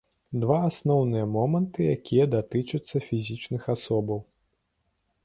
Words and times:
Два 0.43 0.55
асноўныя 0.69 1.25
моманты, 1.35 1.79
якія 1.97 2.25
датычацца 2.35 3.03
фізічных 3.09 3.61
асобаў. 3.75 4.19